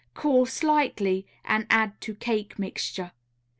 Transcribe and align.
Cool 0.15 0.47
slightly 0.47 1.27
and 1.45 1.67
add 1.69 2.01
to 2.01 2.15
cake 2.15 2.57
mixture. 2.57 3.11